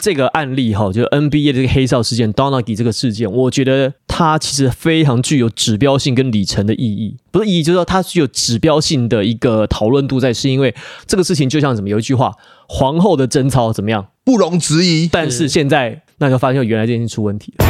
[0.00, 7.16] 这个案例哈，就 NBA 这个黑哨事件 d o n a g y 这个事件，我觉得它其实非常具有指标性跟里程的意义。
[7.30, 10.74] 不是意义，就是说它具有指标性的一个讨论度在，是因为
[11.06, 11.88] 这个事情就像什么？
[11.88, 12.32] 有一句话，
[12.68, 14.08] 皇后的贞操怎么样？
[14.24, 15.08] 不容置疑。
[15.10, 17.64] 但是现在那就发现原来这件事出问题了。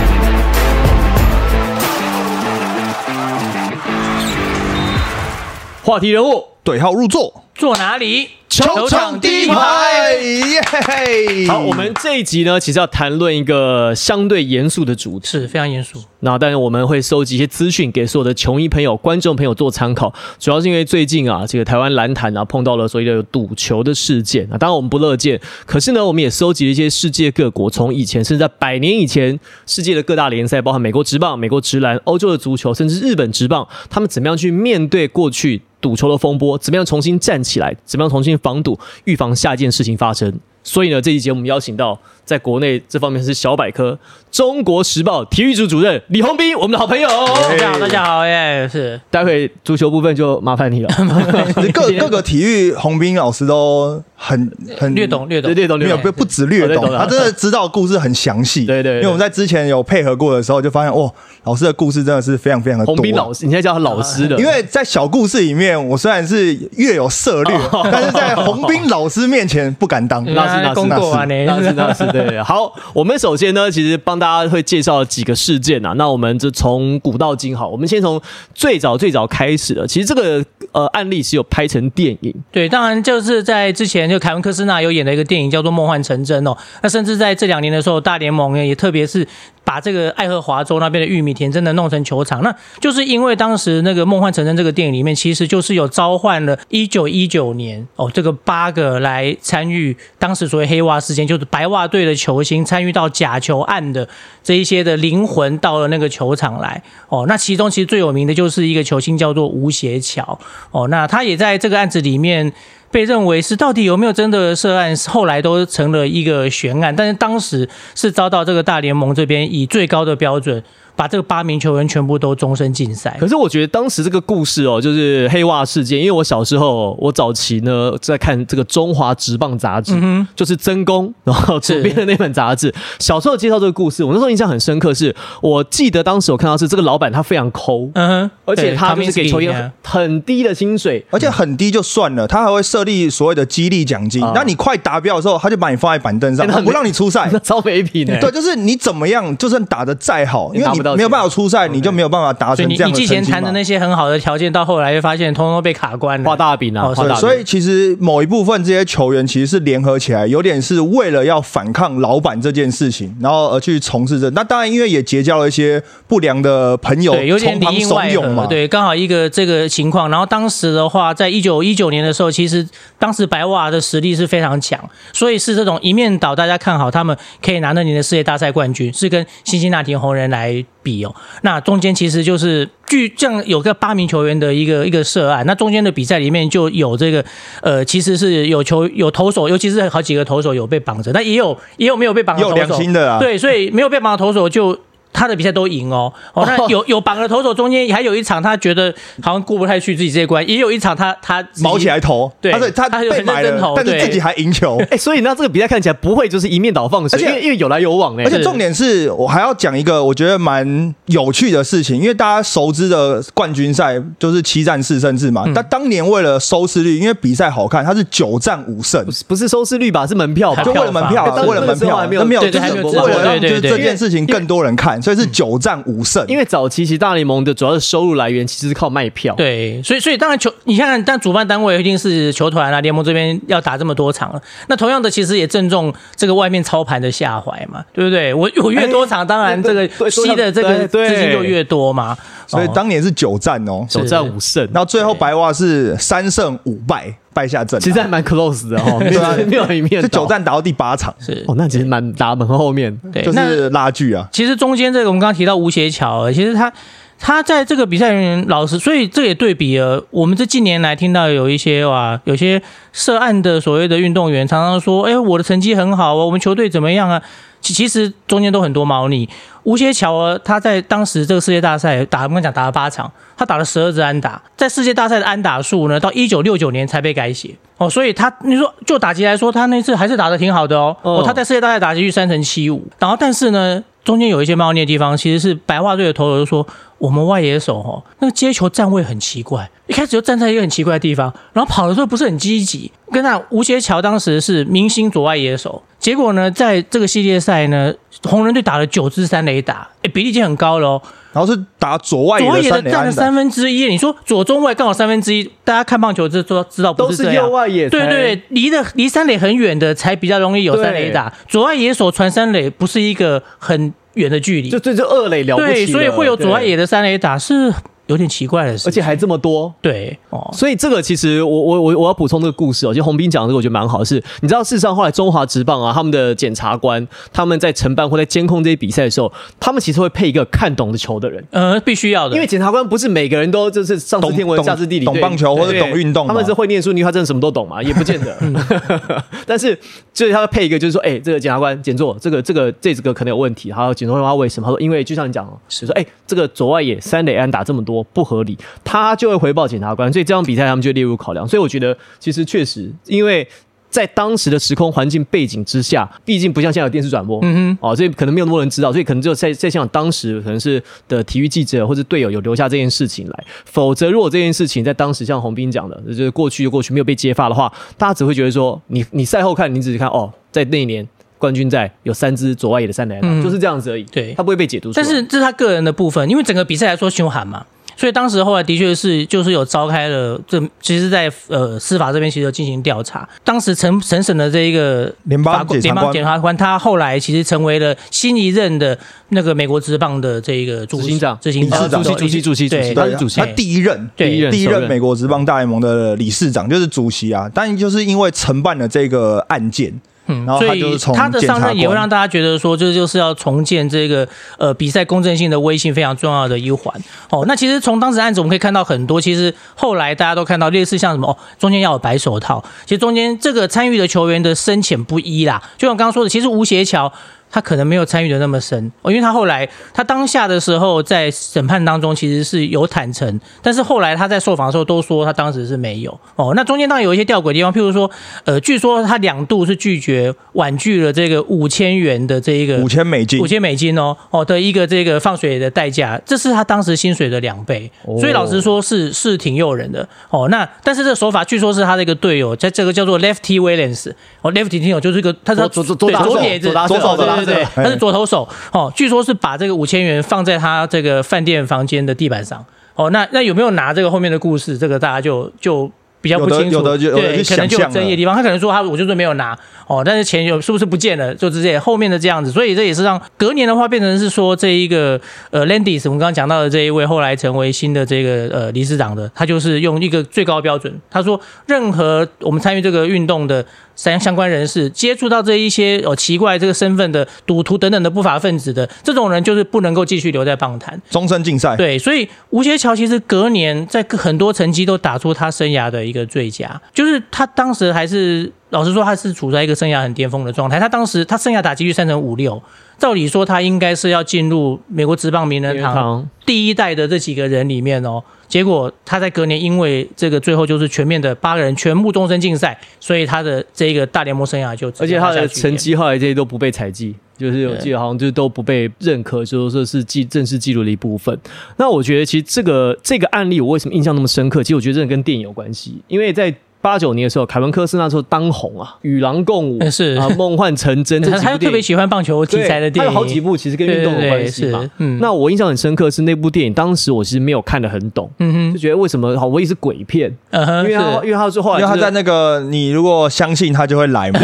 [5.83, 8.29] 话题人物对号入座，坐哪里？
[8.63, 11.49] 球场第一排，耶！
[11.49, 16.01] 好，我们这一集呢，其实要谈论一个相对严肃的主题，是非常严肃。
[16.21, 20.15] 那当然我们会收集一些资讯给所有的球迷朋友、观众朋友做参考。
[20.39, 25.41] 主要是因为最近啊，这个台湾篮坛啊碰到了所谓的赌球的事件啊，当然我们不乐见。
[25.67, 29.37] 可是呢，我们也收集了一些世界各国从以前甚至在百年以前
[29.67, 38.39] 世界的各大联赛，包含美国职棒、美国职篮、欧洲的足球，甚至日本职棒，他们怎么样去面对过去赌球的风波，怎么样重新站起来，怎么样重新。
[38.39, 40.33] 防堵，预防下一件事情发生。
[40.63, 42.01] 所以呢，这期节目我们邀请到。
[42.25, 43.93] 在国内这方面是小百科，
[44.31, 47.09] 《中国时报》体育组主任李宏斌，我们的好朋友。
[47.09, 49.01] 大家好，大家好，耶，是。
[49.11, 50.89] 待会足球部分就麻烦你了。
[51.73, 58.65] 各各个体育，宏斌老师都很很略懂，略懂，略懂，没有不不止略懂，他真的知道故事很详细。
[58.65, 61.11] 对对，因为我们在之前有配合过的时候，就发现哇，
[61.45, 62.95] 老师的故事真的是非常非常的多。
[62.95, 67.57] 宏斌老师，你现在叫他老师的，因为在小故事里面，我虽然是越有涉略，
[67.93, 70.25] 但是在宏斌老师面前不敢当。
[70.33, 72.73] 那是那是那是那是那是对，好。
[72.93, 75.93] 我们首先呢，其实帮大家会介绍几个事件啊。
[75.95, 78.21] 那我们就从古到今好，我们先从
[78.55, 79.87] 最早最早开始的。
[79.87, 86.57] 其实这个呃案例是有拍成电影，对，当然就是在之前就凯文科斯纳有演的一个电影叫做《梦幻成真》哦。
[86.83, 89.27] 那甚至在这两年的时候，大联盟也特别是。
[89.65, 104.09] 把这个爱荷华州那边的玉米田真的弄成球场，那就是因为当时那个《梦幻成真》这个电影里面，其实就是有召唤了1919年哦，这个八个来参与当时所谓黑袜事件，就是白袜队的球星参与到假球案的
[104.43, 107.25] 这一些的灵魂到了那个球场来哦。
[107.27, 110.39] 那其中其实最有名的就是一个球星叫做吴邪桥
[110.71, 112.53] 哦，那他也在这个案子里面。
[112.95, 120.63] 被认为是到底有没有真的涉案，后来都成了一个悬案，但是当时是遭到这个大联盟这边以最高的标准。
[120.97, 123.17] 把这个八名球员全部都终身禁赛。
[123.19, 125.99] 可是我觉得当时这个故事哦，就是黑袜事件。
[125.99, 129.95] 因为我小时候，我早期呢在看这个《中华职棒》杂志，
[130.37, 132.73] 就是曾公然后主编的那本杂志。
[133.01, 144.21] 小时候介绍这个故事，我那时候印象很深刻，是我记得当时我看到是这个老板他非常抠，嗯哼，而且他就是给球员很低的薪水，而且很低就算了，他还会设立所谓的激励奖金。
[144.35, 148.21] 那你快达标的时候，他就把你放在板凳上， 不让你出赛， 超没品的。
[148.21, 150.84] 对，就是你怎么样，就算打的再好，因为你。
[150.97, 156.29] 没有办法出赛，你就没有办法达成这样的你之前谈的那些很好的条件，到后来就发现通通被卡关了。
[156.29, 156.93] 画大饼啊！
[157.17, 164.29] 所以其实某一部分这些球员其实是联合起来，有点是为了要反抗老板这件事情，然后而去从事这。
[164.31, 168.47] 那当然，因为也结交了一些不良的朋友对，有点里应外合。
[168.47, 170.11] 对，刚好一个这个情况。
[170.11, 172.67] 然后当时的话，在一九一九年的时候，其实
[172.99, 174.79] 当时白袜的实力是非常强，
[175.13, 180.65] 所以是这种一面倒，大家看好他们可以拿那年的世界大赛冠军，是跟辛辛那提红人来。
[180.85, 181.13] 比哦，
[181.43, 187.25] 那中间其实就是据这样有个八名球员的一个一个涉案，那中间的比赛里面就有这个
[187.63, 192.77] 呃，其实是有球有投手，尤其是好几个投手有被绑着，但也有也有没有被绑的投手，
[193.19, 194.79] 对，所以没有被绑的投手就。
[195.15, 198.93] 他的比赛都赢哦，哦，那有有绑了投手中间还有一场，他觉得
[199.23, 225.75] 好像过不太去自己这一关，也有一场他他毛起来投，对，他他他很认真投，但是自己还赢球， 哎，所以那这个比赛看起来不会就是一面倒放水，因为因为有来有往哎，而且重点是我还要讲一个我觉得蛮有趣的事情，因为大家熟知的冠军赛就是七战四胜制嘛，但当年为了收视率，因为比赛好看，他是九战五胜，不是收视率吧，是门票，就为了门票，为了门票，没有没有，就是为了让就是这件事情更多人看，所以是九战。
[225.87, 229.35] 五胜，因为早期其实大联盟的主要的收入来源其实是靠卖票。
[229.35, 238.33] 对，所以所以当然球，你看，但主办单位一定是球团啊，联盟这边要打这么多场，那同样的其实也正中这个外面操盘的下怀嘛，对不对？
[238.33, 242.17] 我我越多场，当然这个吸的这个资金就越多嘛。
[242.47, 247.15] 所以当年是九战哦，九战五胜，然后最后白袜是三胜五败。
[247.35, 251.45] 败下阵，其实还蛮 close 的哈， 没有没有一面，这九战打到第八场，是。
[251.49, 254.27] 哦，那其实蛮打门后面，对，就是拉锯啊。
[254.33, 256.73] 其实中间这个我们刚刚提到吴邪桥，其实他
[257.19, 267.21] 他在这个比赛里面老实，所以这也对比了我们这近年来听到有一些哇，有些涉案的所谓的运动员常常说，哎，我的成绩很好哦，我们球队怎么样啊？
[267.65, 269.27] 其其实中间都很多猫腻。
[269.63, 277.57] 吴邪乔尔，他在当时这个世界大赛打，我们讲打了八场，他打了十二支安打，在世界大赛的安打数呢，到一九六九年才被改写。
[277.79, 281.13] 哦，所以他你说就打击来说，他那次还是打的挺好的哦，哦。
[281.21, 286.67] 哦，他在世界大赛打击率三成七五，然后但是呢，中间有一些猫腻的地方，其实是白话队的投手就说，
[287.05, 292.91] 我们外野手哦，那个接球站位很奇怪，一开始就站在一个很奇怪的地方，然后跑的时候不是很积极。
[293.13, 297.93] 跟那吴协乔当时是明星左外野手，结果呢，在这个系列赛呢，
[298.23, 301.03] 红人队打了九支三垒打，哎，比例已经很高了哦。
[301.35, 307.51] 然后是打左外野的三垒打占了三分之一，你说左中外刚好三分之一，大家看棒球就知道知道不都是是这样右。
[307.51, 314.69] 外野，对对，离的离三垒很远的才比较容易有三垒打，左外野手传三垒不是一个很远的距离。
[314.69, 316.71] 就，这就二垒了不起对，所以会有左外对。
[316.71, 317.73] 野的三垒打是
[318.07, 319.73] 有点奇怪的事情，而且还这么多。
[319.81, 331.45] 对哦，所以这个其实我我我我要补充这个故事哦，就洪斌讲的这个我觉得蛮好的是，你知道事实上后来中华职棒啊，他们的检察官他们在承办或在监控这些比赛的时候，他们其实会配一个看懂的球的人。
[331.51, 337.83] 嗯，必须要的，因为检察官不是每个人都就是上知懂天文下知地理，懂棒球或者懂运动他们是会念书，你他真的什么都懂嘛？
[337.83, 338.37] 也不见得。
[339.47, 339.79] 但是
[340.13, 343.69] 就是他会配一个，就是说，哎、这个检察官检座，这个这个这个可能有问题。
[343.69, 344.67] 然后检察官问他为什么？
[344.67, 351.47] 他说，因为就像你讲，是说，哎、这个左外野三垒安打这么多不合理，他就会回报检察官，所以这场比赛他们就列入考量。
[351.47, 353.47] 所以我觉得其实确实，因为。
[353.91, 371.07] 在当时的时空环境背景之下，毕竟不像现在有电视转播，嗯哼，哦，所以可能没有那么多人知道，所以可能只有在在现场当时可能是的体育记者或者队友有留下这件事情来，否则如果这件事情在当时像洪斌讲的，就是过去就过去没有被揭发的话，大家只会觉得说，你你赛后看，你只是看哦，在那一年
[371.39, 375.07] 冠军在有三支左外野的三垒安打，嗯就是这样子而已，对他不会被解读出来。
[375.07, 377.65] 但是这是他个人的部分，因为整个比赛来说凶悍嘛，
[377.97, 383.29] 所以当时后来的确是就是有召开了这，其实在呃司法这边其实有进行调查。
[383.43, 388.99] 当时陈陈审的这一个联邦法官检察官联邦检察官，他后来其实成为了新一任的
[389.31, 399.93] 那个美国职棒的这一个主执行长执行长、主席主席主席主席对他是主席他第一任对第一任第一首任任美国职棒大联盟的理事长就是主席啊，但就是因为承办了这个案件，
[400.27, 404.27] 嗯，然后所以他就是从他的上任也会让大家觉得说，这就是要重建这个
[404.59, 406.95] 呃比赛公正性的威信非常重要的一环。
[407.31, 415.63] 哦，那其实从当时案子我们可以看到很多，其实后来大家都看到类似像什么哦，中间要有白手套，其实中间这个参与的球员的深浅不一啦。
[415.77, 417.13] 就像我刚刚说的，其实吴协乔。
[417.55, 418.91] 他可能没有参与的那么深。
[419.03, 426.19] 哦，因为他后来他当下的时候在审判当中其实是有坦诚，但是后来他在受访的时候都说他当时是没有。
[426.35, 426.53] 哦。
[426.57, 428.11] 那中间当然有一些吊诡的地方，譬如说，
[428.43, 433.41] 呃，据说他两度是拒绝婉拒了这个五千元的这一个五千美金。
[433.41, 438.19] 五，千美金哦哦的一个这个放水的代价，这是他当时薪水的两倍，哦。
[438.19, 440.09] 所以老实说是是挺诱人的。
[440.31, 440.49] 哦。
[440.51, 444.13] 那但是这个手法据说是他的一个队友，在这个叫做 Lefty Williams
[444.43, 448.93] 哦，Lefty 听友就是一个他是左左左左撇子左左打手对他是左投手哦。
[448.95, 452.65] 据说是把这个五千元放在他这个饭店房间的地板上
[452.95, 453.11] 哦。
[453.11, 454.79] 那那有没有拿这个后面的故事？
[454.79, 455.91] 这个大家就就。
[456.25, 458.35] 比较不清楚，有的有的就有的对，可能就争议的地方。
[458.35, 459.55] 他可能说他我就是没有拿
[459.87, 465.21] 哦，但是钱有是不是不见了，就直接后面的这样子，所以这也是让隔年的话变成是说这一个
[465.51, 473.63] 呃 Landis，我们刚刚讲到的这一位后来成为新的这个呃理事长的，他就是用一个最高标准，他说任何我们参与这个运动的
[473.97, 481.01] 相相关人士接触到这一些哦奇怪这个身份的赌徒等等的不法分子的这种人，就是不能够继续留在棒坛。
[481.11, 490.81] 终身禁赛，对，所以吴协乔其实隔年在很多成绩都打出他生涯的一个最佳，就是他当时还是老实说，他是处在一个生涯很巅峰的状态。
[490.81, 492.61] 他当时他生涯打击率三成五六，
[492.99, 498.23] 照理说他应该是要进入美国职棒名人堂堂第一代的这几个人里面哦。
[498.55, 505.91] 结果他在隔年因为这个最后就是全面的八个人全部终身禁赛，所以他的这个大联盟生涯就而且他的成绩。
[505.91, 511.37] 绩后来这些都不被采记，就是我记得好像就是都不被认可，就是说是记正式记录的一部分。
[511.79, 514.63] 那我觉得其实这个这个案例我为什么印象那么深刻？
[514.63, 516.55] 其实我觉得真的跟电影有关系，因为在。
[516.85, 520.15] 八九年的时候，凯文科斯那时候当红啊，与狼共舞嗯是。
[520.15, 521.75] 啊，梦幻成真这他他又特。
[521.75, 524.89] 别喜欢棒球题材的电影，他有好几部其实跟运动有关系嘛。
[525.19, 534.39] 那我印象很深刻是那部电影，当时我其实没有看得很懂，嗯哼，就觉得为什么好，我以为是鬼片，嗯哼，因为他因为他是后来就是因为他在那个你如果相信他就会来嘛，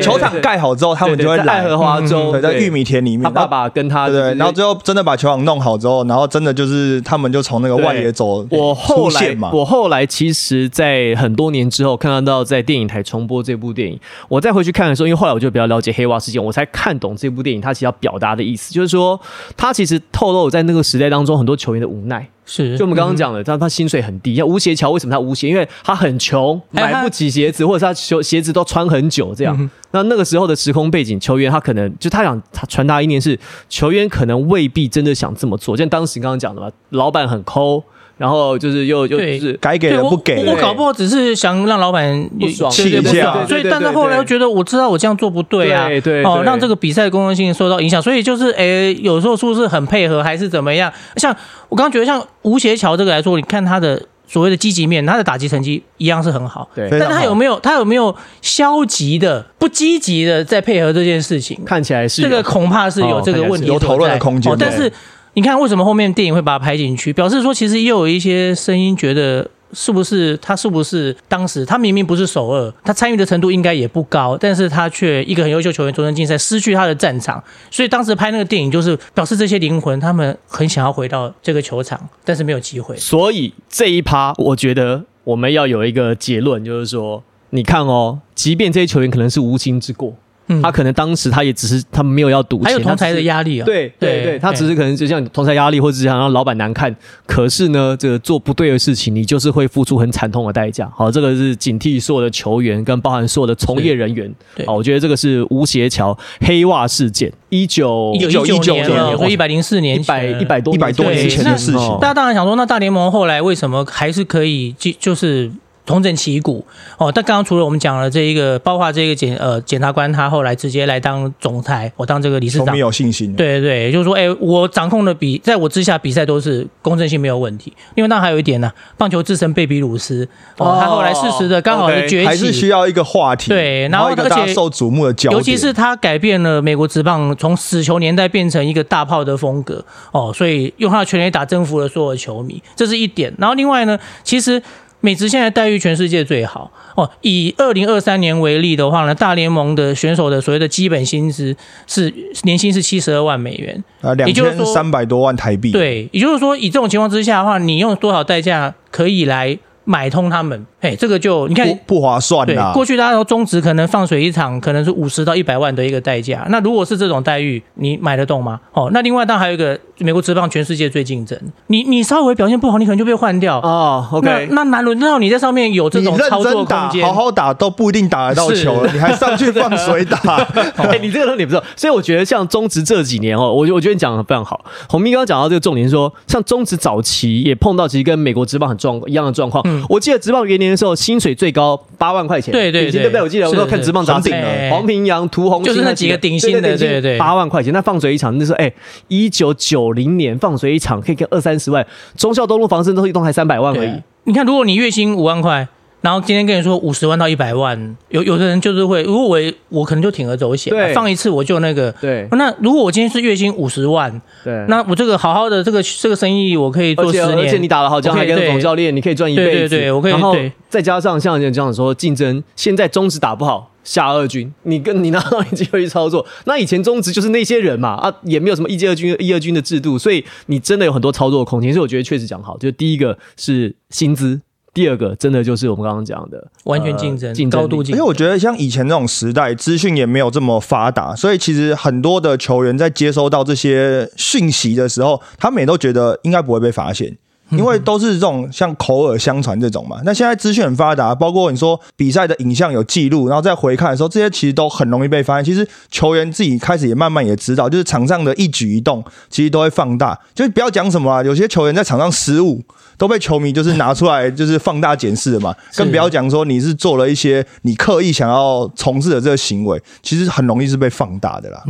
[0.00, 1.54] 球场盖好之后他们就会来。
[1.54, 11.85] 爱，荷华州，对，在玉米田里面，他爸爸跟他对然后最后真的把球场弄好之后，然后真的就是他们就从那个外野走我后来嘛，我后来其实，在很多年之后。
[11.86, 19.20] 后，看到在电影台重播这部电影，我再回去看的时候，因为后来我就比较了解黑娃事件，我才看懂这部电影它其实要表达的意思，就是说
[19.56, 22.28] 它其实透露在那个时代当中很多球员的无奈。
[22.48, 25.48] 是，就我们刚刚讲的，他他薪水很低，像吴邪桥为什么他无鞋？
[25.48, 29.56] 因为他很穷，买不起鞋子，或者是他球鞋子都穿很久这样。
[29.58, 33.36] 嗯那那个时候的时空背景，球员他可能就他想他传达一念是，
[33.68, 35.76] 球员可能未必真的想这么做。
[35.76, 37.82] 像当时刚刚讲的嘛，老板很抠，
[38.16, 50.90] 然后就是又又就是该给不给我我搞不好只是想让老板不爽气一下所以但是后来又觉得我知道我这样做不对啊，对对哦，让这个比赛公正性受到影响，所以就是诶，有时候是不是很配合还是怎么样？
[51.16, 51.34] 像
[51.68, 61.60] 我刚刚觉得像吴邪桥这个来说，你看他的所谓的积极面，他的打击成绩一样是很好，对但他有没有他有没有消极的、不积极的在配合这件事情？
[61.66, 64.56] 看起来是这个恐怕是有这个问题有讨论的空间哦。
[64.58, 64.90] 但是
[65.36, 67.12] 你看，为什么后面电影会把它拍进去？
[67.12, 69.48] 表示说，其实也有一些声音觉得。
[69.72, 82.96] 是不是他是不是当时他明明不是首二，他参与的程度应该也不高，但是他却一个很优秀球员终身竞赛失去他的战场，所以当时拍那个电影就是表示这些灵魂他们很想要回到这个球场，但是没有机会。
[82.96, 90.14] 所以这一趴，我觉得我们要有一个结论，就是说，你看哦，即便这些球员可能是无心之过，
[90.48, 96.94] 嗯他可能当时他也只是他没有要赌钱，还有同台的压力啊，对对对，他只是可能就像同台压力，或者是想让老板难看。
[97.26, 100.90] 可是呢，这个做不对的事情，你就是会付出很惨痛的代价。
[100.94, 104.32] 好，这个是警惕所有的球员，跟包含所有的从业人员。
[104.54, 115.50] 对好，我觉得这个是吴邪桥黑袜事件，一九一九一九年了，年所以一百零四年一百前一百多一百多年前的事情哦大家当然想说，那大联盟后来为什么还是可以就就是
[115.86, 116.66] 重整旗鼓
[116.98, 117.10] 哦？
[117.10, 122.78] 但刚刚除了我们讲了这一个，包括这个检呃检察官他后来直接来当总裁，我当这个理事长没。
[122.78, 123.32] 有信心。
[123.34, 127.72] 对对对，就是说，哎，我掌控的比在我之下比赛都是公正性没有问题。
[127.94, 130.28] 因为那还有一点呢、棒球之神贝比鲁斯
[130.58, 143.32] 哦，哦他后来适时的刚好的 OK，崛起，还是需要一个话题，对然后一个而且受瞩目的焦点，尤其是他改变了美国职棒从死球年代变成一个大炮的风格哦，所以用他的全垒打征服了所有的球迷，这是一点。
[143.38, 144.62] 然后另外呢，其实
[145.06, 147.08] 美职现在待遇全世界最好哦。
[147.20, 151.54] 以二零二三年为例的话呢，大联盟的选手的所谓的基本薪资
[151.86, 159.56] 是年薪是七十二万美元，啊两千三百多万台币，，对，也就是说以这种情况之下的话，你用多少代价可以来
[159.86, 160.66] 买通他们？
[160.80, 162.56] 嘿，这个就你看不不划算对，。
[162.74, 168.60] 过去大家都中职可能放水一场可能是五十到一百万的一个代价，那如果是这种待遇，你买得动吗？
[168.72, 171.38] 哦，那另外当然还有一个美国职棒全世界最竞争，
[171.68, 173.58] 你你稍微表现不好，你可能就被换掉。
[173.60, 177.06] 哦，OK，那那哪轮到你在上面有这种操作，空间？
[177.06, 180.18] 好好打都不一定打得到球了，你还上去放水打，
[180.76, 184.64] 哎、你这个论点不错，所以我觉得像中职这几年哦，我我觉得你讲的非常好。
[184.88, 189.62] 洪明刚刚讲到这个重点是说，像中职早期也碰到其实跟美国职棒很状一样的状况。
[189.66, 193.22] 嗯我记得职棒元年的时候，薪水最高八万块钱，对对对对不对？
[193.22, 197.72] 我记得我是那时候看职棒杂志很顶了，黄平洋、涂红就是那几个顶薪的对对八万块钱。
[197.72, 198.72] 那放水一场，那时候哎，
[199.08, 205.66] 一九九零年放水一场可以跟二三十万，中孝东路防身都是一栋才三百万而已。，你看，如果你月薪五万块。
[206.06, 211.90] 然后今天跟你说五十万到一百万，有有的人就是会，如果我我可能就铤而走险，对放一次我就那个。
[212.00, 219.50] 对那如果我今天是月薪五十万，对，那我这个好好的这个这个生意我可以而且做十年，而且你打了好，这样还跟我可以对总教练，你可以赚一辈子。
[219.50, 223.72] 对对对我可以然后对再加上像你这样说竞争，现在中职打不好。
[223.82, 226.26] 下二军， 你跟你拿到你机会去操作。
[226.44, 231.72] 那以前中职就是那些人嘛，啊，也没有什么一级二军、一二军的制度，所以你真的有很多操作的空间。
[231.72, 234.40] 所以我觉得确实讲好，就第一个是薪资，
[234.76, 247.16] 第二个真的就是我们刚刚讲的完全竞争呃竞争高度竞争因为我觉得像以前那种时代，资讯也没有这么发达，所以其实很多的球员在接收到这些讯息的时候，他们也都觉得应该不会被发现。
[247.50, 255.44] 因为都是这种像口耳相传这种嘛，那现在资讯很发达，包括你说比赛的影像有记录，然后再回看的时候，这些其实都很容易被发现。
[255.44, 260.18] 其实球员自己开始也慢慢也知道，就是场上的一举一动，其实都会放大。
[260.34, 262.60] 就是不要讲什么啊，有些球员在场上失误，
[262.98, 271.62] 都被球迷就是拿出来就是放大检视的嘛，更不要讲说你是做了一些你刻意想要从事的这个行为，其实很容易是被放大的啦。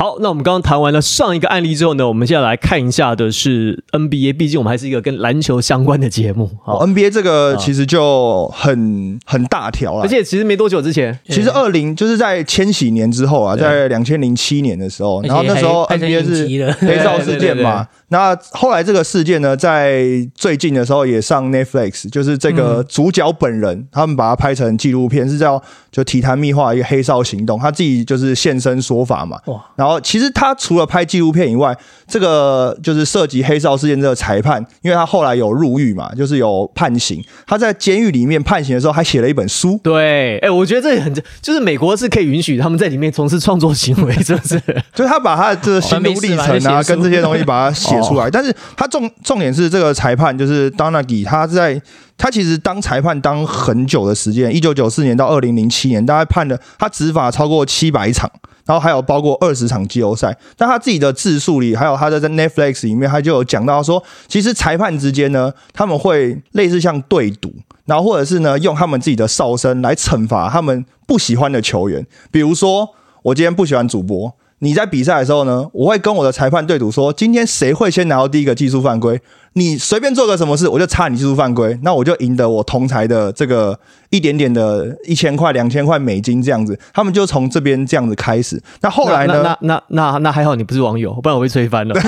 [0.00, 6.50] 好，那我们刚刚谈完了上一个案例之后呢，我们现在来看一下的是 NBA，毕竟我们还是一个跟篮球相关的节目。
[6.64, 10.08] 好，哦 NBA 这个其实就很很大条了而。
[10.08, 16.46] 且其实没多久之前，其实二零就是在千禧年之后啊，在两千零七年的时候，然后那时候 NBA 是
[16.80, 17.86] 黑哨事件嘛。
[18.08, 20.02] 那后来这个事件呢，在
[20.34, 29.38] 最近的时候也上 Netflix，就是这个主角本人，他们把它拍成纪录片，是叫就体坛密话一个黑哨行动，他自己就是现身说法嘛。
[29.44, 31.74] 哇，然后其实他除了拍纪录片以外，
[32.06, 37.24] 这个就是涉及黑哨事件这个裁判，因为他后来有入狱嘛，就是有判刑。
[37.46, 39.80] 他在监狱里面判刑的时候，还写了一本书。
[39.82, 44.60] 对，哎，我觉得这也很，就是美国是可以允许他们在里面从事创作行为，是不是？
[44.94, 48.28] 就是他把他的这个心路历程啊，跟这些东西把它写出来。
[48.30, 51.80] 但是他重重点是这个裁判，就是 Donaghy，他在
[52.18, 58.30] 他其实当裁判当很久的时间，一九九四年到二零零七年，大概判了他执法超过七百场。
[58.70, 67.52] 然后还有包括二十场季后赛，但他自己的自述里，还有他的在 Netflix 里面，他就有讲到说，其实裁判之间呢，他们会类似像对赌，
[67.86, 72.06] 然后或者是呢，用他们自己的哨声来惩罚他们不喜欢的球员。
[72.30, 72.88] 比如说，
[73.24, 79.20] 我今天不喜欢主播，你在比赛的时候呢，我会跟我的裁判对赌，说今天谁会先拿到第一个技术犯规。
[79.54, 83.76] 你随便做个什么事，我就查你技术犯规，那我就赢得我同台的这个
[84.10, 86.78] 一点点的一千块、两千块美金这样子。
[86.94, 88.62] 他们就从这边这样子开始。
[88.80, 89.42] 那后来呢？
[89.42, 91.94] 那那那那还好，你不是网友，不然我被吹翻了。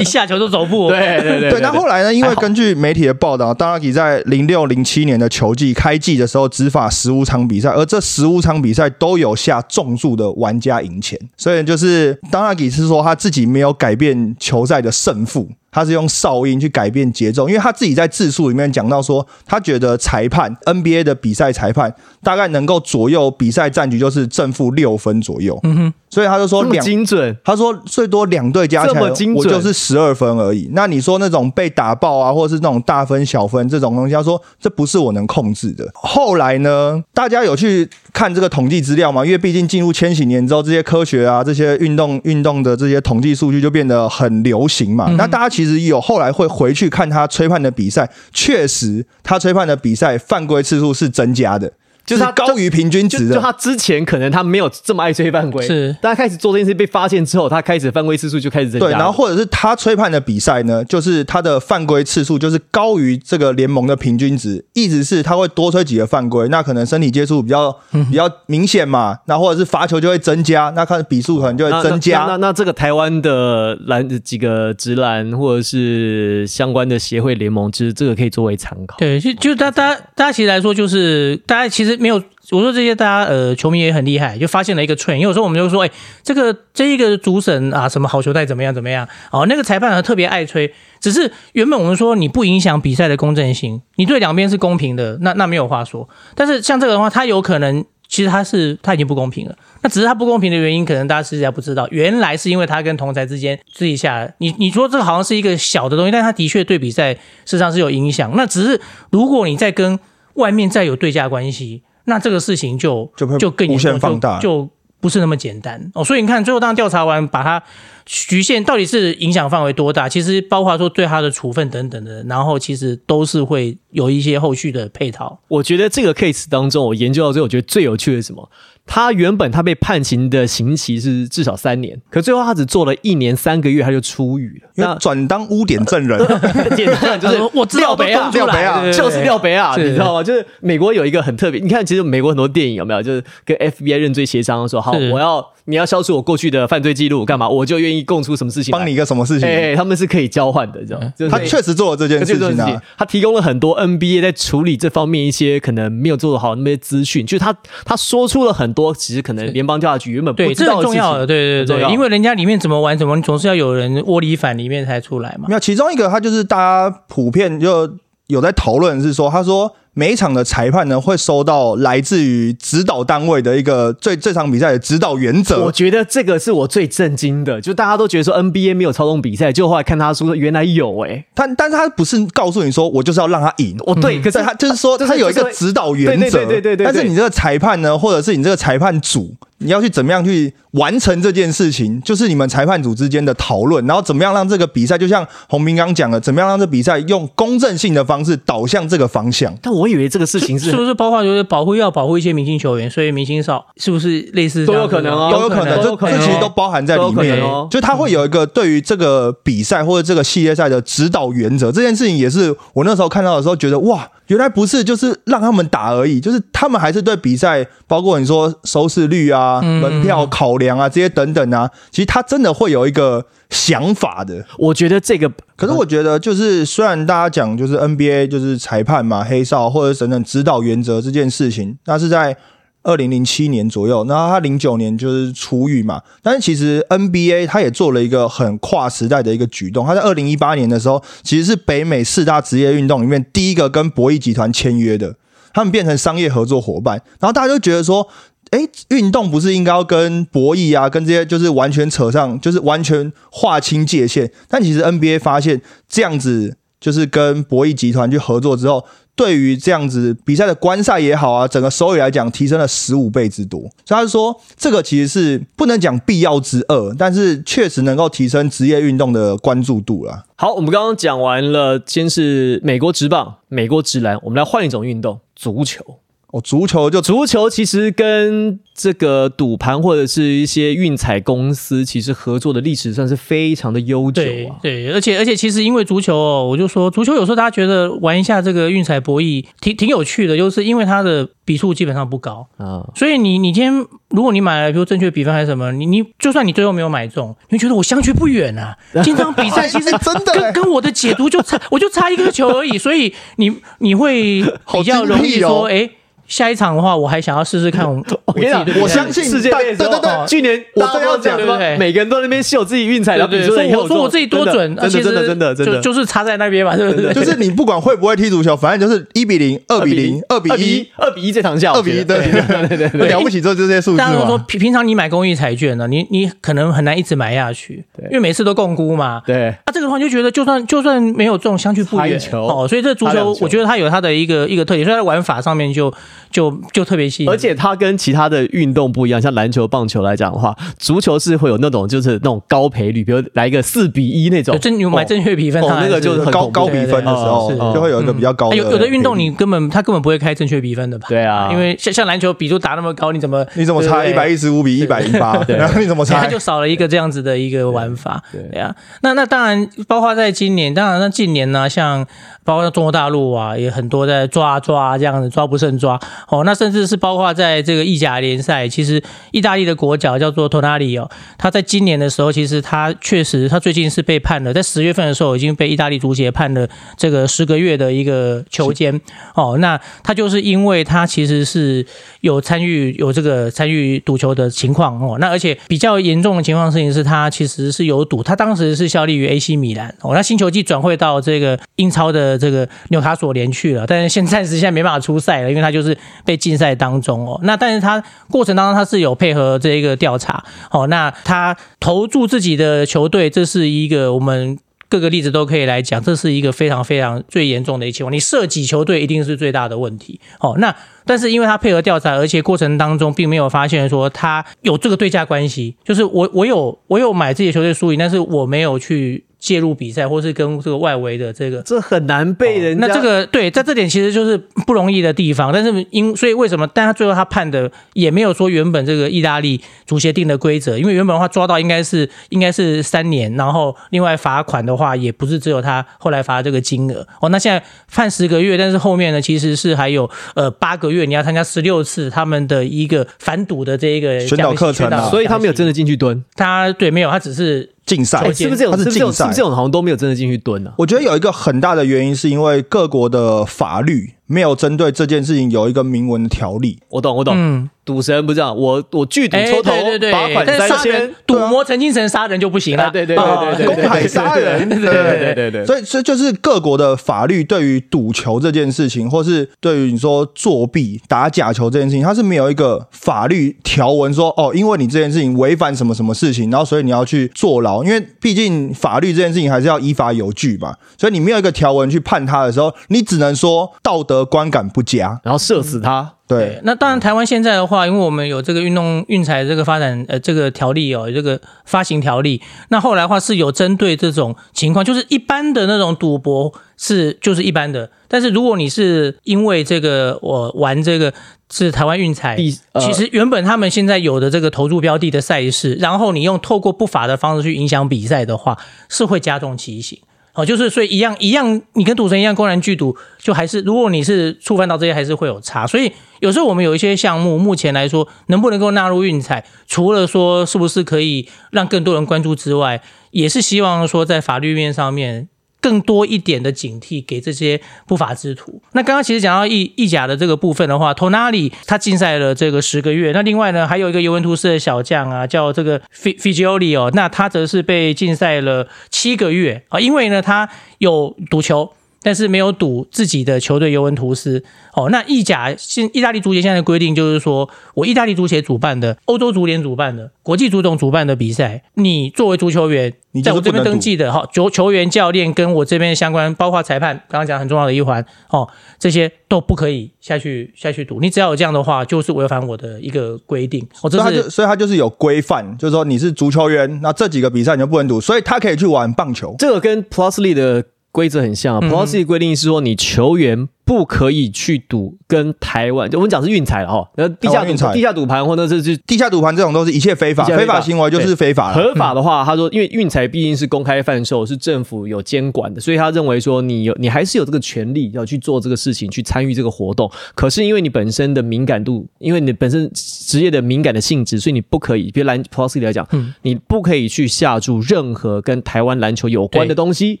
[0.00, 0.88] 一下球都走步。
[0.88, 1.50] 对对对。
[1.50, 2.14] 对，那后来呢？
[2.14, 11.18] 因为根据媒体的报道，当然你在零六零七年的球季开季的时候，执法十五场比赛，而这十五场比赛都有下重注的玩家赢钱。
[11.36, 14.91] 所以就是当然你是说他自己没有改变球赛的。
[14.92, 15.50] 胜负。
[15.72, 25.58] 他是用哨音去改变节奏，因为他自己在自述里面讲到说，他觉得裁判 NBA 的比赛裁判大概能够左右比赛战局，就是正负六分左右。
[25.62, 29.00] 嗯哼，所以他就说两精准，他说最多两队加起来，
[29.34, 30.68] 我就是十二分而已。
[30.72, 35.88] 那你说那种被打爆啊，或者是那种大分小分这种东西，他说这不是我能控制的。
[35.94, 39.24] 后来呢，大家有去看这个统计资料吗？
[39.24, 45.10] 因为毕竟进入千禧年之后，这些科学啊，这些运动运动的这些统计数据就变得很流行嘛。
[45.16, 51.72] 那大家其其实有后来会回去看他吹判的比赛，确实他吹判的比赛犯规次数是增加的。
[52.04, 58.86] 就是他高于平均值的，就他之前可能他没有这么爱吹犯规，是，大家开始做这件事被发现之后，他开始犯规次数就开始增加。
[58.86, 67.72] 对，然后或者是他吹判的比赛呢，就是他的犯规次数就是高于这个联盟的平均值，意思是他会多吹几个犯规，那可能身体接触比较
[68.10, 72.24] 比较明显嘛，那或者是罚球就会增加，那看比数可能就会增加。
[72.26, 78.96] 那那这个台湾的篮几个直篮或者是相关的协会联盟，其实这个可以作为参考。
[78.98, 81.91] 对，就就大大大家其实来说，就是大家其实。
[81.96, 82.16] 没有，
[82.50, 85.16] 我说这些大家呃，球迷也很厉害，就发现了一个 trend。
[85.16, 85.90] 有时候我们就说，哎，
[86.22, 89.08] 这个这一个主审啊，什么好球带怎么样怎么样？
[89.30, 90.72] 哦，那个裁判呢特别爱吹。
[91.00, 96.08] 只是原本我们说你不影响比赛的公正性，你对两边是公平的，那那没有话说。
[96.34, 99.56] 但是像这个的话，他有可能其实他是他已经不公平了。
[99.82, 108.30] 那只是他不公平的原因，可能大家实际上不知道，原来是因为他跟同台之间自己下，你你说这好像是一个小的东西，但他的确对比赛事实上是有影响。
[108.36, 109.98] 那只是如果你在跟
[110.34, 111.82] 外面再有对价关系。
[112.04, 114.68] 那这个事情就就就更无限放大，就
[115.00, 116.04] 不是那么简单哦。
[116.04, 117.62] 所以你看，最后当调查完，把它
[118.04, 125.38] 局限到底是影响范围多大，其实包括说对他的处分等等的，然后其实都是会有一些后续的配套。
[125.46, 128.50] 我觉得这个 case 当中，我研究到最后，我觉得最有趣的是什么？
[128.84, 136.18] 他原本他被判刑的刑期是至少三年，可最后他只做了一年三个月，他就出狱了，那转当污点证人，
[136.76, 140.22] 简单就是我廖北啊，廖北啊，就是廖北啊，你知道吗？
[140.22, 147.48] 就是美国有一个很特别，你看，其实美国很多电影有没有，就是跟 FBI 认罪协商说，好，我要你要消除我过去的犯罪记录，干嘛？
[147.48, 149.48] 我就愿意供出什么事情，帮你一个什么事情？
[149.48, 151.12] 哎，他们是可以交换的，知道吗？
[151.30, 159.52] 他确实做了这件事情啊，他提供了很多 NBA 在处理这方面一些可能没有做的好那些资讯，就是他他说出了很多，其实可能。
[159.52, 165.46] 联邦调查局原本对这很重要的，对对对，因为人家里面怎么玩怎么，你总是要有人窝里反里面才出来嘛。
[165.48, 167.98] 没有，其中一个他就是大家普遍就
[168.28, 169.72] 有在讨论，是说他说。
[169.94, 175.64] 每一场的裁判呢，会收到来自于指导单位的一个最这场比赛的指导原则。
[175.64, 186.86] 我觉得这个是我最震惊的，就大家都觉得说 NBA 没有操纵比赛，就后来看他说原来有哎，但但是他不是告诉你说我就是要让他赢，哦对，可是他就是说他有一个指导原则，对对对对。
[186.86, 199.54] 但是你这个裁判呢，或者是你这个裁判组，你要去怎么样去完成这件事情，就是你们裁判组之间的讨论，然后怎么样让这个比赛，就像洪明刚讲的，怎么样让这比赛用公正性的方式导向这个方向。
[199.60, 200.58] 但我以为这个事情。
[200.58, 207.66] 是是不是包括就是保护要保护一些明星球员，所以明星少是不是类似都有可能哦，都有可能，这这其实都包含在里面哦。
[207.70, 224.42] 就他会有一个对于这个比赛或者这个系列赛的指导原则，这件事情也是我那时候看到的时候觉得哇，原来不是就是让他们打而已，就是他们还是对比赛，包括你说收视率啊、门票考量啊这些等等啊，其实他真的会有一个想法的。
[224.56, 230.62] 我觉得这个，可是我觉得就是虽然大家讲就是 NBA 就是裁判嘛，黑哨或者等等指导。
[230.62, 232.36] 原则这件事情，那是在
[232.82, 236.02] 二零零七年左右，然后他零九年就是出狱嘛。
[236.22, 245.14] 但是其实 NBA 他也做了一个很跨时代的一个举动，他在二零一八年的时候，其实是北美四大职业运动里面第一个跟博弈集团签约的，
[245.54, 247.02] 他们变成商业合作伙伴。
[247.20, 248.08] 然后大家就觉得说，
[248.50, 254.30] 哎，运动不是应该要跟博弈啊，跟这些就是完全扯上，就是完全划清界限？
[254.48, 256.56] 但其实 NBA 发现这样子。
[256.82, 263.60] 就是跟博弈集团去合作之后，对于这样子比赛的观赛也好啊，整个收益来讲提升了十五倍之多。
[263.84, 270.24] 所以他说，这个其实是不能讲必要之二，但是确实能够提升职业运动的关注度了。
[270.36, 275.84] 好，我们刚刚讲完了，先是美国职棒、美国职篮，我们来换一种运动——足球。
[276.32, 284.56] 哦，足球就足球其实跟这个赌盘或者是一些运彩公司其实合作的历史算是非常的悠久啊。
[284.62, 292.88] 对，而且而且其实因为足球哦，我就说足球有时候大家觉得玩一下这个运彩博弈挺挺有趣的，就是因为它的比数基本上不高啊。
[292.94, 298.74] 所以你你今天如果你买了比如正确比分还是什么，你你就算你最后没有买中，你觉得我相距不远啊。
[299.04, 304.42] 经常比赛 其实真的跟跟我的解读就差我就差一个球而已，所以你你会
[304.72, 305.90] 比较容易说哎。
[306.32, 307.86] 下一场的话，我还想要试试看。
[307.86, 311.58] 我我跟你讲，我相信世界杯对对对，去年我都要讲什么？
[311.78, 317.12] 每个人都那边秀自己运彩，然后比说我说我自己多准，真的真的真的真的就是差在那边嘛，对不对？
[317.12, 329.20] 就是你不管会不会踢足球，反正就是一比零、二比零、二比一、二比一这场下，二比一，对对对对，了不起，就这些数字当然说平平常你买公益彩券呢，你你可能很难一直买下去，因为每次都共估嘛。
[329.26, 332.66] 对，那，这个的话就觉得就算就算没有中，相去不远哦。
[332.66, 335.92] 所以这足球，我觉得它有它的一个一个特点，所以它玩法上面就
[336.30, 337.30] 就就特别吸引。
[337.30, 348.52] 而且它跟其他的运动不一样，像篮球、棒球来讲的话，足球是会有那种就是那种高赔率，比如来一个四比一那种，正你买正确比分，那个就是高高比分的时候，就会有一个比较高。
[348.52, 351.06] 有有的运动你根本他根本不会开正确比分的吧？
[351.08, 355.42] 对啊，因为像像篮球比数打那么高，你怎么你怎么猜一百一十五比一百零八？
[355.48, 356.20] 然后 你怎么猜？
[356.20, 358.22] 他就少了一个这样子的一个玩法。
[358.32, 362.06] 对啊，那那当然，包括在今年，当然那近年呢，像。
[362.44, 365.96] 包括中国大陆啊，也很多在抓抓这样子，抓不胜抓
[366.28, 366.42] 哦。
[366.44, 379.00] 那甚至是包括在这个意甲联赛，其实意大利的国脚叫做托纳里哦，他在今年的时候，其实他确实他最近是被判了，在十月份的时候已经被意大利足协判了这个十个月的一个囚监
[379.34, 379.56] 哦。
[379.60, 381.86] 那他就是因为他其实是
[382.20, 385.16] 有参与有这个参与赌球的情况哦。
[385.18, 392.32] 那而且比较严重的情况事情是他其实是有赌，他当时是效力于 AC 米兰哦，那新球季转会到这个英超的。
[392.42, 395.91] 这个纽卡索联去了，但是现暂时现在没办法出赛了，因为他就是
[396.24, 397.40] 被禁赛当中哦。
[397.42, 400.86] 那但是他过程当中他是有配合这一个调查哦。
[400.86, 408.12] 那他投注自己的球队，这是一个我们各个例子都可以来讲，这是一个非常非常最严重的一情况。
[408.12, 410.54] 你涉及球队一定是最大的问题哦。
[410.58, 410.74] 那
[411.04, 419.24] 但是因为他配合调查，而且过程当中并没有发现说他有这个对价关系，就是我我有我有买自己的球队输赢，但是我没有去。
[419.42, 422.78] 介入比赛，或是跟这个外围的这个，这很难被人。
[422.78, 425.52] 那这个对，在这点其实就是不容易的地方。
[425.52, 426.64] 但是因所以为什么？
[426.68, 437.28] 但他最后他判的也没有说原本这个意大利足协定的规则，因为原本的话抓到应该是应该是三年，然后另外罚款的话也不是只有他后来罚这个金额哦。
[437.30, 437.60] 那现在
[437.92, 445.10] 判十个月，但是后面呢其实是还有呃八个月，你要参加十六次他们的一个反赌的这一个宣导课程啊。
[445.10, 447.68] 所以他没有真的进去蹲，他对没有，他只是。
[447.84, 448.78] 竞赛是不是这种？
[448.78, 449.12] 是不是这种？
[449.12, 449.50] 是不是这种？
[449.50, 450.72] 好像都没有真的进去蹲呢。
[450.78, 456.78] 我觉得有一个很大的原因，是因为各国的法律没有针对这件事情有一个明文的条例。
[456.88, 457.68] 我懂，我懂。
[457.84, 459.72] 赌神不这样，我我拒赌抽头
[460.10, 486.14] 罚款三千，赌魔曾经成杀人就不行了，对对对对，公海杀人，对对对对，所以所以就是各国的法律对于赌球这件事情，或是对于你说作弊打假球这件事情，它是没有一个法律条文说哦，因为你这件事情违反什么什么事情，然后所以你要去坐牢，因为毕竟法律这件事情还是要依法有据嘛，所以你没有一个条文去判他的时候，你只能说道德观感不佳，然后射死他。
[486.38, 501.12] 对，那当然，台湾现在的话，因为我们有这个运动运彩这个发展呃这个条例哦，这个发行条例，那后来的话是有针对这种情况，就是一般的那种赌博是就是一般的，但是如果你是因为这个我玩这个
[501.50, 508.56] 是台湾运彩，其实原本他们现在有的这个投注标的的赛事，然后你用透过不法的方式去影响比赛的话，
[508.88, 509.98] 是会加重其刑。
[510.34, 515.66] 哦，就是所以一样一样，你跟赌神一样公然拒赌，就还是如果你是触犯到这些，还是会有差。
[515.66, 525.28] 所以有时候我们有一些项目，目前来说能不能够纳入运彩，除了说是不是可以让更多人关注之外，也是希望说在法律面上面
[525.62, 528.60] 更多一点的警惕给这些不法之徒。
[528.72, 533.12] 那刚刚其实讲到意意甲的这个部分的话，Tonali 他禁赛了这个十个月。
[533.12, 540.48] 那另外呢，还有一个尤文图斯的小将啊，叫这个 F Figioli 哦，那他则是被禁赛了七个月啊，因为呢他
[540.78, 541.72] 有赌球。
[542.02, 544.42] 但是没有赌自己的球队尤文图斯
[544.74, 544.88] 哦。
[544.90, 561.00] 那意甲现意大利足协现在的规定就是说，我意大利足协主办的、欧洲足联主办的、国际足总主办的比赛，你作为足球员，你在我这边登记的哈，球球员、教练跟我这边相关，包括裁判，刚刚讲很重要的一环哦，这些都不可以下去下去赌。
[561.00, 563.66] 你只要有这样的话，就是违反我的一个规定。
[563.82, 569.34] 哦，这所以他就是所以他就是有规范，就是说你是足球员，那这几个比赛你就不能赌，所以他可以去玩棒球。
[569.38, 571.60] 这个跟 Plusly 的规则很像、啊。
[571.62, 581.54] 嗯 Plusly 规定是说，你球员不可以去赌跟台湾，就我们讲是运彩了哈，然后地下运地下赌盘或者是是地下赌盘这种都是一切非法，非法行为就是非法了。
[581.54, 589.90] 合法的话，他说，因为运彩毕竟是公开贩售，是政府有监管的，所以他认为说你有你还是有这个权利要去做这个事情，去参与这个活动。
[590.14, 600.00] 可是因为你本身的敏感度，因为你本身职业的敏感的性质，所以你不可以，比如篮 Plus 来讲，嗯你不可以去下注任何跟台湾篮球有关的东西，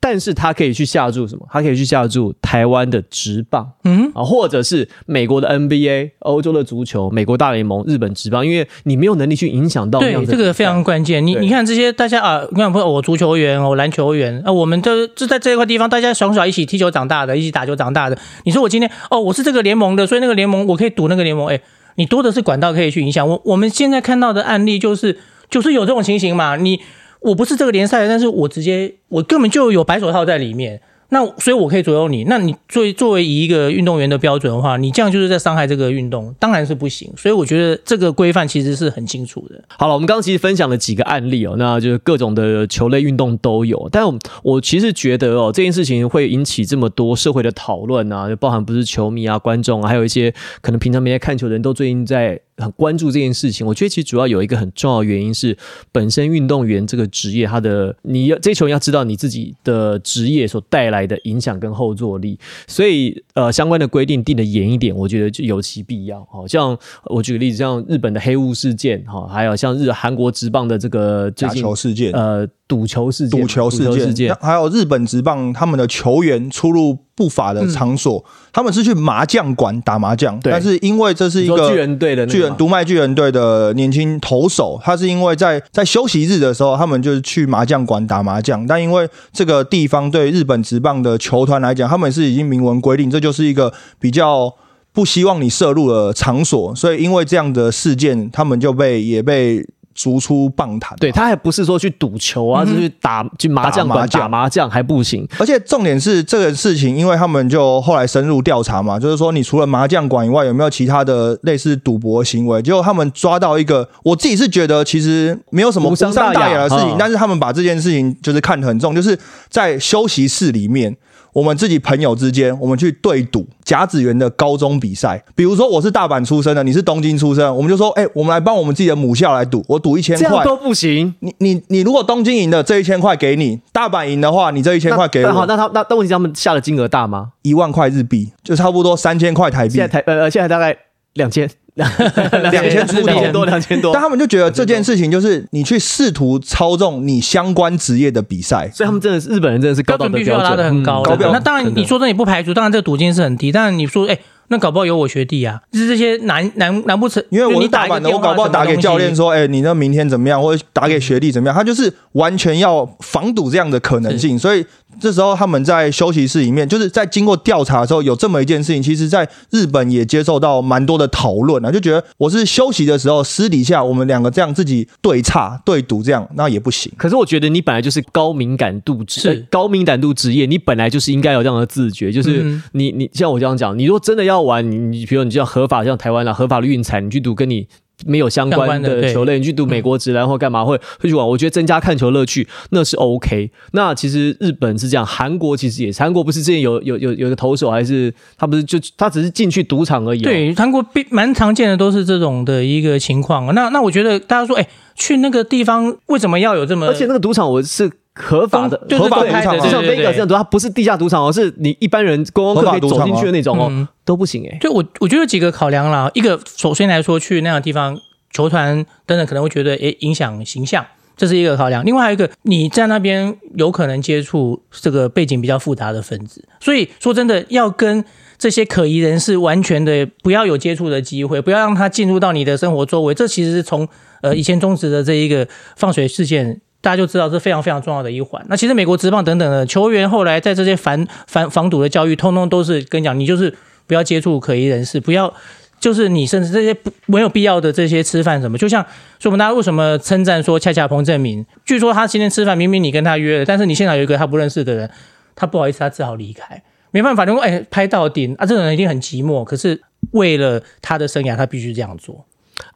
[0.00, 1.48] 但是他可以去下注什么？
[1.50, 11.24] 他可以去下注台湾的职棒，嗯啊，或者是美国的 NBA、欧洲的足球、美国大联盟、日本职棒，因为你没有能力去影响到对，这个非常关键。
[11.24, 18.18] 你你看这些大家啊，你看不，我足球员，我篮球员，啊，我们都就在这一块地方，大家从小一起踢球长大的，一起打球长大的。
[18.44, 21.60] 你说我今天哦，我是这个联盟的，所以那个联盟我可以赌那个联盟，哎，
[21.94, 23.28] 你多的是管道可以去影响。
[23.28, 25.16] 我我们现在看到的案例就是
[25.48, 26.80] 就是有这种情形嘛，你
[27.20, 30.80] 我不是这个联赛的，但是我直接我根本就有白手套在里面。
[31.14, 32.24] 那所以，我可以左右你。
[32.24, 37.08] 那你作为作为一个运动员的标准的话，你这样就是在伤害这个运动，当然是不行。
[37.16, 39.62] 所以我觉得这个规范其实是很清楚的。
[39.78, 43.88] 好了，我们刚刚其实分享了几个案例哦，那就是各种的球类运动都有。
[43.92, 53.66] 但我我其实觉得哦，这件事情会引起这么多社会的讨论啊，就包含不是球迷啊、观众啊，还有一些可能平常没在看球的人都最近在很关注这件事情。
[53.66, 55.56] 我觉得其实主要有一个很重要的原因是，
[55.90, 66.26] 本身运动员这个职业，他的你要这些球要知道你自己的职业所带来的影响跟后坐力，所以呃相关的规定定的严一点，我觉得就有其必要。
[66.30, 74.34] 好像我举个例子，像日本的黑雾事件，哈，还有像日韩国职棒的这个最假近球事件、呃赌球事件，赌球事件，件。
[74.40, 94.54] 还有日本职棒他们的球员出入不法的场所，他们是去麻将馆打麻将，但是因为这是一个巨人队的巨人吗独卖巨人队的年轻投手，他是因为在在休息日的时候，他们就是去麻将馆打麻将，但因为这个地方对日本职棒的球团来讲，他们是已经明文规定，这就是一个比较。
[94.94, 99.60] 不希望你涉入的场所，所以因为这样的事件，他们就被也被
[99.94, 100.96] 逐出棒坛。
[100.98, 105.26] 对他还不是说去赌球啊，是去打去麻将馆打麻将打麻将还不行。
[105.38, 112.60] 而且重点是这个事情，因为他们就后来深入调查嘛，就是说你除了麻将馆以外，有没有其他的类似赌博行为？
[112.60, 120.96] 结果他们抓到一个，我自己是觉得其实没有什么无无伤伤大雅大雅的事情，嗯但是他们把这件事情就是看得很重，就是在休息室里面。
[121.34, 125.20] 我们自己朋友之间，我们去对赌甲子园的高中比赛。
[125.34, 130.28] 比如说，我是大阪出生的，你是东京出生，我们就说，哎、我们来帮我们自己的母校来赌，我赌一千块。
[130.28, 131.12] 这样都不行。
[131.18, 137.32] 你你你，如果东京赢的这一千块给你，大阪赢的话，你这一千块给那 好，我那他那那问题是他们下的金额大吗？
[137.42, 139.88] 一万块日币，就差不多三千块台币现在。
[139.88, 140.76] 台呃现在大概
[141.14, 141.90] 两千两
[142.52, 144.02] 两千出头两千多两千多但。
[144.02, 151.10] 他们就觉得这件事情就是你去试图操纵你相关职业的比赛，所以他们真的是日本人，真的是高标准必须要拉的很高的。
[151.10, 153.50] 嗯真的那当然，你说真的也不排除，当然这个赌金是很低。
[153.50, 157.22] 当然你说，哎、那搞不好有我学弟啊，就是这些难难难不成？
[157.30, 164.64] 因为我是大阪的，我搞不好打给教练说，说，哎、你那明天怎么样，或者打给学弟怎么样，他就是完全要防堵这样的可能性，所以
[165.00, 176.92] 这时候他们在休息室里面，就是在经过调查的时候，有这么一件事情，其实在日本也接受到蛮多的讨论啊，就觉得我是休息的时候，私底下我们两个这样自己对差对赌这样，那也不行。
[176.96, 187.66] 可是我觉得你本来就是高敏感度职，高敏感度职业，你本来就是应该有这样的自觉，就是嗯你你像我这样讲，你如果真的要玩，你你比如你像合法像台湾啊合法的运彩，你去赌跟你。
[188.06, 191.26] 没有相相关关的球类，你去赌美国职篮或干嘛会会去玩？
[191.26, 193.50] 我觉得增加看球乐趣那是 OK。
[193.72, 200.24] 那其实日本是这样，韩国其实也是，韩国不是之前有有有有个投手，还是他不是就他只是进去赌场而已、哦。
[200.24, 203.54] 对，韩国必蛮常见的都是这种的一个情况。
[203.54, 206.86] 那那我觉得大家说，哎、去那个地方为什么要有这么？
[206.86, 217.96] 而且那个赌场我是合法的，就是合法赌场啊就像 Vegas 这样赌，它不是地下赌场哦，是你一般人观光客可以走进去的那种哦，嗯都不行哎、就我我觉得有几个考量啦，一个首先来说，去那样的地方，
[218.30, 220.84] 球团等等可能会觉得，诶，影响形象。
[221.16, 221.84] 这是一个考量。
[221.84, 228.04] 另外还有一个，你在那边有可能接触这个背景比较复杂的分子，所以说真的要跟
[228.36, 233.14] 这些可疑人士完全的不要有接触的机会，不要让他进入到你的生活周围。
[233.14, 233.88] 这其实是从
[234.22, 235.46] 呃以前中职的这一个
[235.76, 236.60] 放水事件。
[236.84, 238.44] 大家就知道是非常非常重要的一环。
[238.50, 245.32] 那其实美国职棒等等的球员后来在这些反反防堵的教育，通通都是跟你讲，你就是不要接触可疑人士，不要
[245.80, 248.82] 就是你甚至这些不没有必要的这些吃饭什么，就像
[249.18, 254.90] 所以我们大家为什么称赞说恰恰彭正明，据说他今天吃饭明明你跟他约了，但是你现场有一个他不认识的人，
[255.34, 262.26] 他不好意思，他只好离开，没办法，因为哎拍到顶啊，这个人一定很寂寞，可是为了他的生涯，他必须这样做，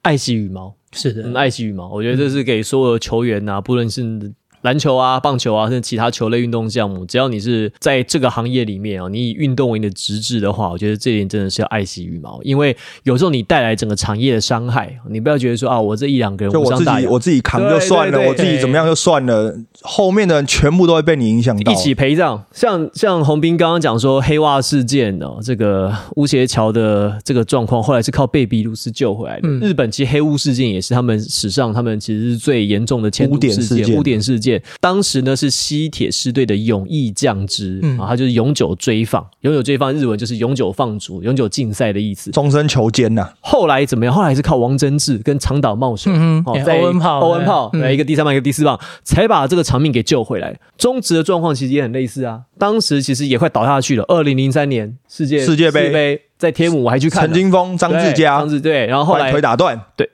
[0.00, 0.77] 爱惜羽毛。
[0.92, 4.32] 是的，爱惜羽毛，我觉得这是给所有球员呐，不论是。
[4.62, 22.44] 篮球啊、棒球啊，甚至其他球类运动项目，只要你是在这个行业里面啊，你以运动为你的职志的话，我觉得这点真的是要爱惜羽毛，因为有时候你带来整个产业的伤害，你不要觉得说啊，我这一两个人，就我自己我自己扛就算了，我自己怎么样就算了，后面的人全部都会被你影响到，一起陪葬。
[22.52, 29.48] 像像洪斌刚刚讲说黑袜事件哦，这个乌协桥的这个状况，后来是靠贝比鲁斯救回来的。
[29.60, 34.57] 日本其实黑屋事件也是他们史上他们其实是最严重的污点事件，污点事件。
[34.80, 43.32] 当时呢是西铁师队的永义将之啊，他就是永久追放，永久追放日文就是永久放逐、永久禁赛的意思，终身囚监呐。
[43.40, 44.14] 后来怎么样？
[44.14, 46.10] 后来是靠王贞治跟长岛茂守，
[46.44, 50.58] 欧文炮、欧文炮，一个第三棒，一个第四棒，才把这个场面给救回来。
[50.76, 54.04] 中职的状况其实也很类似啊，当时其实也快倒下去了。
[54.08, 56.27] 二零零三年世界世界杯。
[56.38, 60.08] 在天母我还去看陈金峰、张志佳、张志对，然后后来腿打断，对，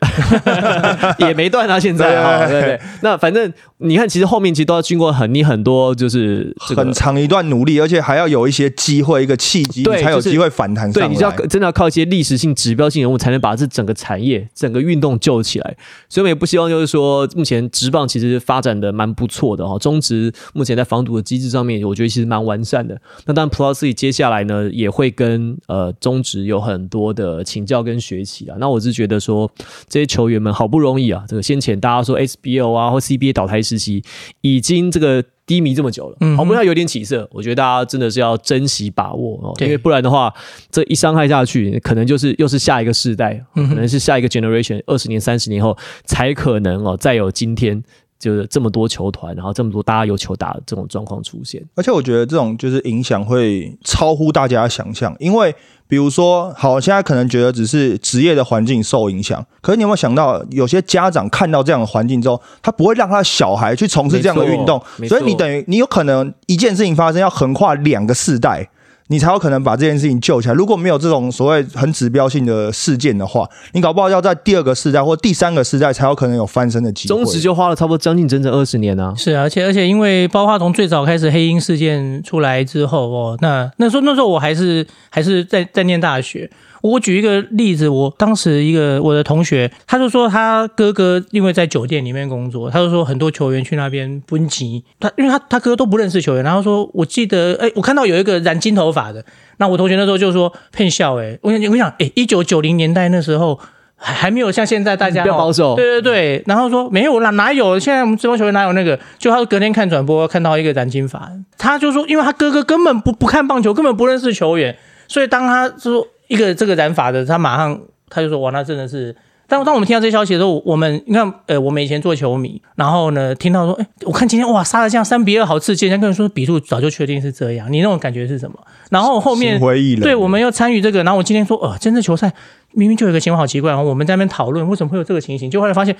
[1.28, 2.80] 也没断啊，现在啊，对对。
[3.02, 10.90] 那反正你看，其实后面其实都要经过很你很多就是很长一段努力，而且还要有一些机会、一个契机，才有机会反弹。
[10.90, 15.76] 对，你要真的要靠一些历史性、指标性人物，才能把这整个产业、整个运动救起来。
[16.08, 22.98] 所以我们也不希望就是说，目前职棒其实发展的蛮不错的哈，中职目前在防堵的机制上面，我觉得其实蛮完善的。
[23.26, 29.50] 那当然，Plus 接下来呢也会跟呃中中职有很多的请教跟学习啊，那我是觉得说
[29.88, 34.02] 这些球员们好不容易啊，这个先前大家说 SBO 啊或 CBA 倒台时期
[34.42, 40.32] 已经这个低迷这么久了，好不容易有点起色，我觉得大家真的是要珍惜把握哦，因为不然的话，
[40.70, 47.82] 这一伤害下去，可能就是又是下一个世代，可能是下一个 generation，二十年、三十年后才可能哦再有今天。
[48.16, 55.14] 就是这么多球团，然后这么多大家有球打的这种状况出现，而且我觉得这种就是影响会超乎大家想象。
[55.18, 55.54] 因为
[55.86, 68.68] 比如说，好，现在可能觉得只是职业的环境受影响，可是你有没有想到，有些家长看到这样的环境之后，他不会让他的小孩去从事这样的运动，所以你等于你有可能一件事情发生要横跨两个世代。
[69.08, 70.54] 你才有可能把这件事情救起来。
[70.54, 77.14] 如果没有这种所谓很指标性的事件的话，你搞不好要在第二个世代或第三个世代才有可能有翻身的机会。
[77.14, 79.12] 中职就花了差不多将近整整二十年呢。
[79.16, 86.50] 是，而且而且因为包括从最早开始黑鹰事件出来之后哦，那那时候那时候我还是还是在在念大学。
[86.84, 99.24] 我举一个例子，我当时一个我的同学，他就说他哥哥因为在酒店里面工作，他就说很多球员去那边奔集，他因为他他哥都不认识球员，然后说我记得哎，我看到有一个染金头发的，
[99.56, 103.58] 那我同学那时候就说骗笑哎，我想我想哎，一九九零年代那时候
[103.96, 114.76] 还还没有像现在大家比较保守，对对对，然后说没有哪哪有，现在我们职棒球员哪有那个，就他隔天看转播看到一个染金发，他就说因为他哥哥根本不不看棒球，根本不认识球员，
[115.08, 116.08] 所以当他说。
[116.34, 119.14] 一个这个染发的，他马上他就说：“哇，那真的是。”
[119.46, 128.58] 当当我们听到这消息的时候，我们你看，呃，我们以前做球迷，然后呢，听到说：“哎，我看今天哇，杀的这样三比二，好刺激！”人家跟人说比数早就确定是这样，你那种感觉是什么？
[128.90, 129.60] 然后后面
[130.00, 132.32] 对，我们要参与这个，然后我今天说：“呃，真正球赛
[132.72, 135.94] 明明就有一个情况好奇怪。”然后我们在那边讨论为什么会有这个情形，就后来发现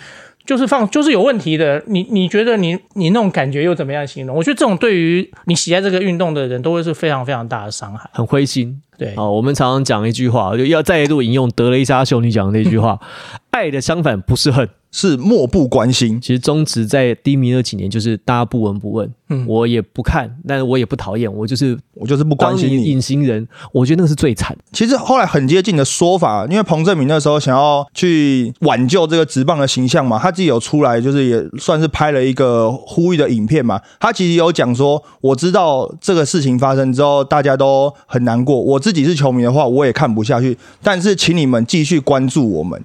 [0.46, 1.82] 就是放就是有问题的。
[1.86, 4.36] 你你觉得你你那种感觉又怎么样形容？
[4.36, 8.80] 我觉得这种对于你喜爱这个运动的人都会是非常非常大的伤害，很灰心。
[8.96, 13.00] 对啊，我们常常讲一句话，就要再一度引用德雷莎修女讲的那句话
[13.50, 16.20] ：“爱的相反不是恨。”是漠不关心。
[16.20, 23.44] 其实中职在低迷那几年，就是大家不闻不问，嗯，我也不看，但是我也不讨厌，我就是我就是不关心你隐形人。
[23.72, 24.56] 我觉得那个是最惨。
[24.70, 33.80] 其实后来很接近的说法，因为彭正明那时候想要去挽救这个职棒的形象嘛，他自己有出来，就是也算是拍了一个呼吁的影片嘛。
[33.98, 38.60] 他其实有讲说，我知道这个事情发生之后，大家都很难过。
[38.60, 40.56] 我自己是球迷的话，我也看不下去。
[40.80, 42.80] 但是请你们继续关注我们。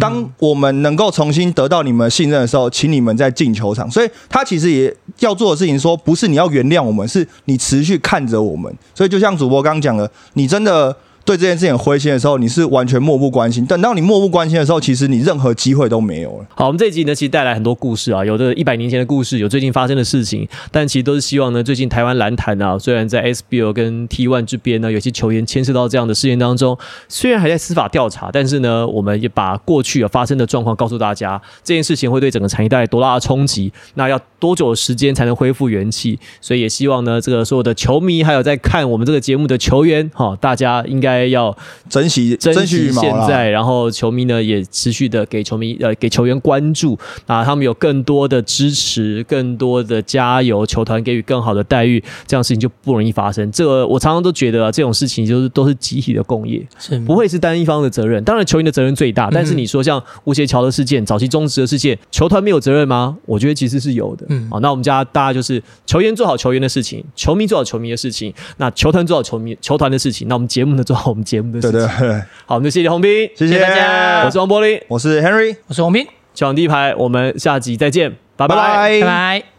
[0.00, 3.90] 当我们能够重新得到你们信任的时候，请你们再进球场。
[3.90, 8.72] 所以他其实也要做的事情，说不是你要原谅我们，是你持续看着我们。
[8.94, 13.64] 所以就像主播刚刚讲的，你真的对这件事情灰心的时候，你是完全漠不关心。
[13.66, 16.46] 等到你漠不关心的时候，其实你任何机会都没有了。
[16.54, 26.76] 好，我们这一集呢，其实带来很多故事啊，有的一百年前的故事，有最近发生的事情，但其实都是希望呢，最近台湾篮坛啊，虽然在 SBL 跟 T1 这边呢，有些球员牵涉到这样的事件当中，
[27.08, 36.18] 虽然还在司法调查，但是呢，我们也把过去啊发生的状况告诉大家，这件事情会对整个产业带来多大的冲击，那要多久的时间才能恢复元气？
[36.40, 41.56] 所以也希望呢，这个所有的球迷还有在看我们这个节目的球员，哈，大家应该要
[41.88, 53.50] 珍惜珍惜现在，然后球迷呢也持续的给球迷呃给球员关注啊，他们有更多的支持，更多的加油，球团给予更好的待遇，这样事情就不容易发生。
[53.52, 58.22] 这个我常常都觉得、啊、这种事情就是都是集体的共业，是不会是单一方的责任。
[58.24, 63.16] 当然球员的责任最大，但是你说像吴协乔的事件、早期中职的事件，球团没有责任吗？
[63.26, 64.26] 我觉得其实是有的。
[64.28, 71.80] 嗯好，那我们家大家就是球员做好球员的事情，球迷做好球迷的事情，那球团做好球迷球团的事情，那我们节目呢做好我们节目的事情。
[71.80, 72.08] 对对。
[72.08, 73.58] 对，好，我们就谢谢洪斌，谢谢。
[73.60, 74.24] 大家。
[74.24, 78.46] 我是王柏林，我是 Henry，我是洪斌，球场第一排，我们下集再见，拜。
[78.46, 79.00] 拜拜。
[79.00, 79.51] 拜拜。